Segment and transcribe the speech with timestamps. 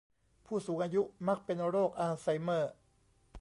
[0.45, 2.73] ผู้สูงอายุมักเป็นโรคอัลไซเมอร์